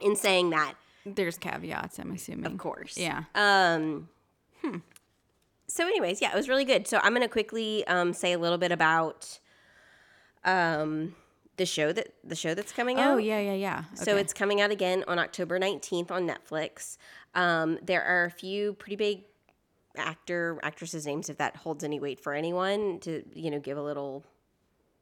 [0.00, 0.74] in saying that
[1.04, 2.96] there's caveats i'm assuming of course.
[2.96, 4.08] yeah Um.
[4.62, 4.78] Hmm.
[5.66, 6.86] So, anyways, yeah, it was really good.
[6.86, 9.38] So, I'm gonna quickly um, say a little bit about
[10.44, 11.14] um
[11.56, 13.14] the show that the show that's coming out.
[13.14, 16.96] oh yeah yeah yeah So it's coming out again on October 19th on Netflix.
[17.34, 19.22] Um, there are a few pretty big
[19.96, 23.82] actor actresses names if that holds any weight for anyone to you know give a
[23.82, 24.24] little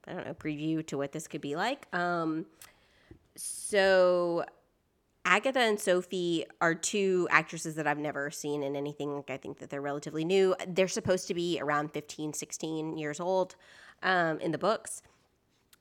[0.07, 1.87] I don't know preview to what this could be like.
[1.95, 2.45] Um,
[3.35, 4.43] so
[5.25, 9.15] Agatha and Sophie are two actresses that I've never seen in anything.
[9.15, 10.55] Like I think that they're relatively new.
[10.67, 13.55] They're supposed to be around 15, 16 years old
[14.03, 15.01] um, in the books.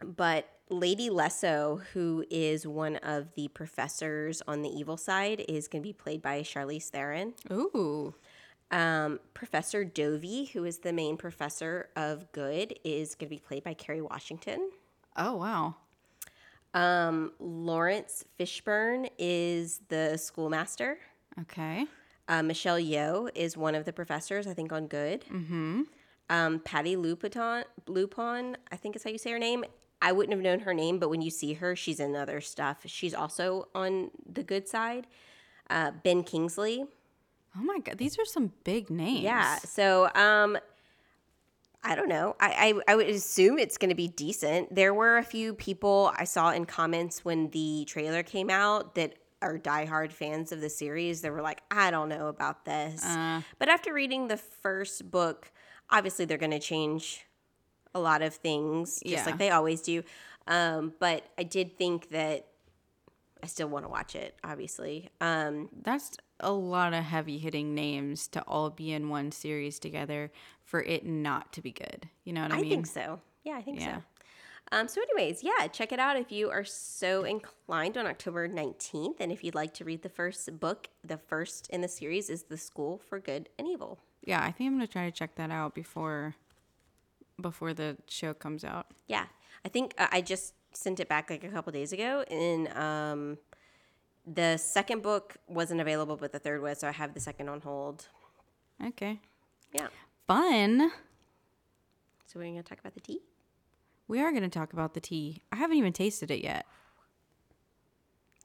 [0.05, 5.83] But Lady Lesso, who is one of the professors on the evil side, is going
[5.83, 7.35] to be played by Charlize Theron.
[7.51, 8.15] ooh
[8.71, 13.65] Um, professor Dovey, who is the main professor of good, is going to be played
[13.65, 14.71] by Kerry Washington.
[15.17, 15.75] oh wow
[16.75, 20.99] Um, Laurence Fishburne is the schoolmaster.
[21.43, 21.87] okay
[22.29, 25.25] Uh, Michelle Yeoh is one of the professors, I think, on Good.
[25.31, 25.83] Mm-hmm.
[26.31, 29.65] Um, Patti LuPone, LuPone, I think is how you say her name.
[30.03, 32.79] I wouldn't have known her name, but when you see her, she's in other stuff.
[32.87, 35.07] She's also on the good side.
[35.71, 36.85] Uh, ben Kingsley,
[37.57, 39.21] Oh my god, these are some big names.
[39.23, 39.57] yeah.
[39.59, 40.59] So, um,
[41.85, 42.37] I don't know.
[42.41, 44.75] I, I, I would assume it's going to be decent.
[44.75, 49.15] There were a few people I saw in comments when the trailer came out that
[49.43, 51.21] are diehard fans of the series.
[51.23, 53.05] They were like, I don't know about this.
[53.59, 55.51] but after reading the first book,
[55.91, 57.25] obviously they're going to change
[57.95, 59.25] a lot of things, just Yeah.
[59.27, 60.03] like they always do.
[60.47, 62.47] Um, but I did think that
[63.43, 65.09] I still want to watch it, obviously.
[65.21, 70.31] Um, That's a lot of heavy hitting names to all be in one series together
[70.65, 72.09] for it not to be good.
[72.25, 72.67] You know what I, I mean?
[72.73, 73.21] I think so.
[73.45, 73.97] Yeah, I think Yeah.
[73.97, 74.03] so.
[74.71, 79.17] Um, so, anyways, yeah, check it out if you are so inclined on October 19th.
[79.21, 82.45] And if you'd like to read the first book, the first in the series is
[82.45, 83.99] The School for Good and Evil.
[84.25, 86.37] Yeah, I think I'm gonna try to check that out before
[87.41, 88.87] before the show comes out.
[89.07, 89.27] Yeah,
[89.65, 92.25] I think uh, I just sent it back like a couple days ago.
[92.31, 93.39] And um,
[94.27, 96.79] the second book wasn't available, but the third was.
[96.79, 98.07] So I have the second on hold.
[98.85, 99.21] Okay.
[99.73, 99.89] Yeah.
[100.27, 100.91] Fun.
[102.27, 103.21] So we're going to talk about the tea.
[104.09, 105.41] We are gonna talk about the tea.
[105.51, 106.67] I haven't even tasted it yet.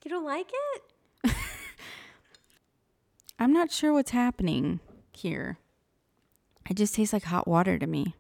[0.06, 0.50] You don't like
[1.26, 1.30] it?
[3.40, 4.80] I'm not sure what's happening.
[5.12, 5.58] here.
[6.70, 8.16] It just tastes like hot water to me.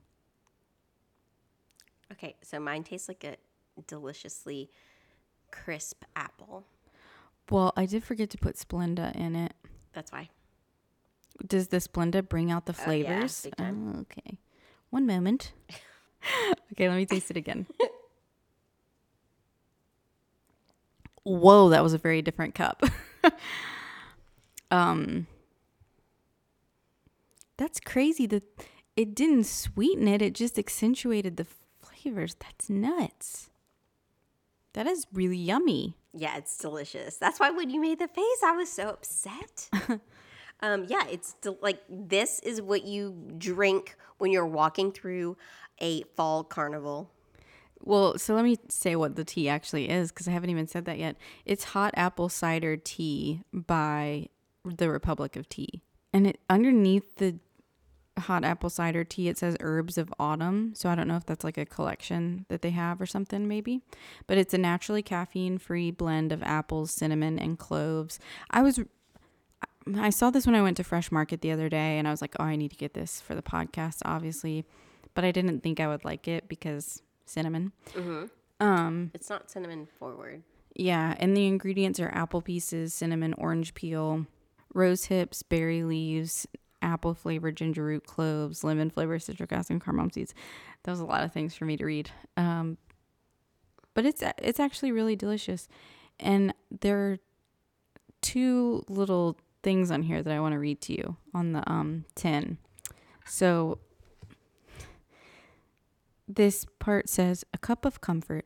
[2.17, 3.37] Okay, so mine tastes like a
[3.85, 4.71] deliciously
[5.51, 6.65] crisp apple.
[7.49, 9.53] Well, I did forget to put Splenda in it.
[9.93, 10.29] That's why.
[11.45, 13.05] Does the Splenda bring out the flavors?
[13.05, 13.41] Oh, yeah, flavors?
[13.41, 13.93] big time.
[13.95, 14.37] Oh, okay.
[14.89, 15.53] One moment.
[16.73, 17.67] okay, let me taste it again.
[21.23, 22.83] Whoa, that was a very different cup.
[24.71, 25.27] um
[27.57, 28.43] That's crazy that
[28.95, 31.45] it didn't sweeten it, it just accentuated the
[32.07, 32.35] flavors.
[32.39, 33.49] That's nuts.
[34.73, 35.97] That is really yummy.
[36.13, 37.17] Yeah, it's delicious.
[37.17, 39.69] That's why when you made the face, I was so upset.
[40.61, 45.37] um, yeah, it's del- like this is what you drink when you're walking through
[45.79, 47.11] a fall carnival.
[47.81, 50.85] Well, so let me say what the tea actually is because I haven't even said
[50.85, 51.17] that yet.
[51.45, 54.29] It's hot apple cider tea by
[54.63, 55.83] the Republic of Tea.
[56.13, 57.35] And it underneath the
[58.21, 60.73] hot apple cider tea it says herbs of autumn.
[60.75, 63.81] So I don't know if that's like a collection that they have or something maybe.
[64.27, 68.19] But it's a naturally caffeine-free blend of apples, cinnamon, and cloves.
[68.49, 68.79] I was
[69.97, 72.21] I saw this when I went to Fresh Market the other day and I was
[72.21, 74.65] like, "Oh, I need to get this for the podcast, obviously."
[75.13, 77.71] But I didn't think I would like it because cinnamon.
[78.59, 80.43] Um, It's not cinnamon forward.
[80.75, 84.25] yeah, and the ingredients are apple pieces, cinnamon, orange peel,
[84.73, 86.45] rose hips, berry leaves,
[86.81, 90.33] apple flavored ginger root, cloves, lemon flavored citric acid, and cardamom seeds.
[90.83, 92.11] That was a lot of things for me to read.
[92.35, 92.77] Um,
[93.93, 95.67] but it's it's actually really delicious,
[96.19, 97.17] and there are
[98.21, 102.05] two little things on here that I want to read to you on the um
[102.15, 102.57] tin.
[103.25, 103.79] So
[106.27, 108.45] this part says a cup of comfort.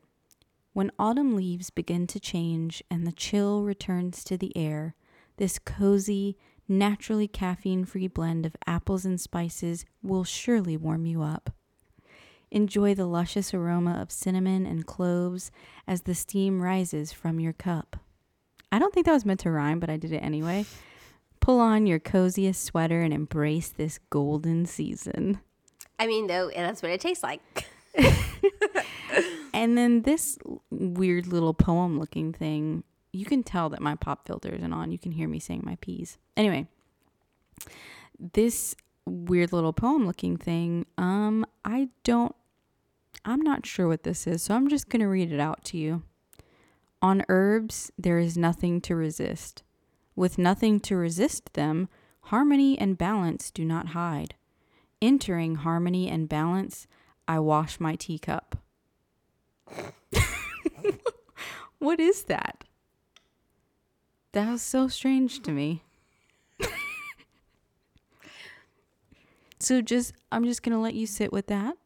[0.72, 4.94] When autumn leaves begin to change and the chill returns to the air,
[5.36, 6.38] this cozy,
[6.68, 11.50] naturally caffeine free blend of apples and spices will surely warm you up.
[12.50, 15.50] Enjoy the luscious aroma of cinnamon and cloves
[15.86, 17.96] as the steam rises from your cup.
[18.70, 20.66] I don't think that was meant to rhyme, but I did it anyway.
[21.40, 25.40] Pull on your coziest sweater and embrace this golden season.
[25.98, 27.40] I mean, though, that's what it tastes like.
[29.52, 30.38] And then this
[30.70, 34.90] weird little poem looking thing, you can tell that my pop filter isn't on.
[34.90, 36.18] You can hear me saying my P's.
[36.36, 36.66] Anyway,
[38.32, 42.34] this weird little poem looking thing, um, I don't,
[43.24, 45.76] I'm not sure what this is, so I'm just going to read it out to
[45.76, 46.02] you.
[47.02, 49.62] On herbs, there is nothing to resist.
[50.16, 51.88] With nothing to resist them,
[52.22, 54.34] harmony and balance do not hide.
[55.00, 56.86] Entering harmony and balance,
[57.26, 58.56] I wash my teacup.
[61.78, 62.61] what is that?
[64.32, 65.82] That was so strange to me.
[69.58, 71.76] so just I'm just going to let you sit with that.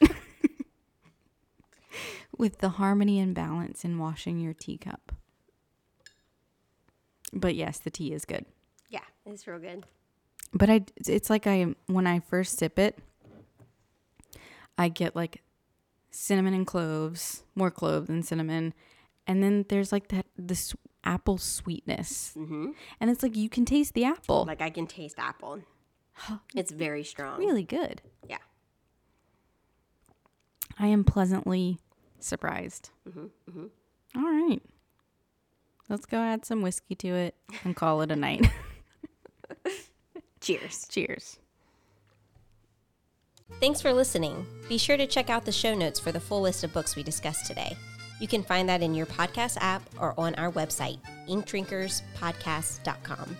[2.38, 5.12] with the harmony and balance in washing your teacup.
[7.32, 8.46] But yes, the tea is good.
[8.88, 9.84] Yeah, it's real good.
[10.54, 12.96] But I it's like I when I first sip it,
[14.78, 15.42] I get like
[16.10, 18.72] cinnamon and cloves, more clove than cinnamon,
[19.26, 20.74] and then there's like that this
[21.04, 22.70] apple sweetness, Mm-hmm.
[23.00, 24.44] and it's like you can taste the apple.
[24.46, 25.60] Like I can taste apple.
[26.54, 27.38] It's very strong.
[27.38, 28.02] really good.
[28.28, 28.38] Yeah.
[30.78, 31.78] I am pleasantly
[32.20, 32.90] surprised.
[33.08, 33.66] Mm-hmm,
[34.16, 34.60] All right,
[35.88, 37.34] let's go add some whiskey to it
[37.64, 38.46] and call it a night.
[40.40, 40.86] Cheers.
[40.88, 41.38] Cheers.
[43.60, 44.46] Thanks for listening.
[44.68, 47.02] Be sure to check out the show notes for the full list of books we
[47.02, 47.76] discussed today.
[48.20, 50.98] You can find that in your podcast app or on our website,
[51.28, 53.36] inkdrinkerspodcast.com.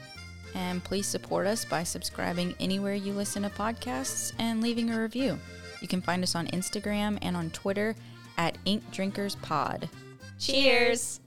[0.55, 5.39] And please support us by subscribing anywhere you listen to podcasts and leaving a review.
[5.81, 7.95] You can find us on Instagram and on Twitter
[8.37, 9.89] at Ink Drinkers Pod.
[10.39, 11.21] Cheers.